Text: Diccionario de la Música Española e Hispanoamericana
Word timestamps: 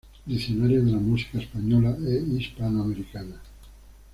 Diccionario 0.25 0.83
de 0.83 0.93
la 0.93 0.97
Música 0.97 1.37
Española 1.37 1.95
e 2.03 2.17
Hispanoamericana 2.35 3.39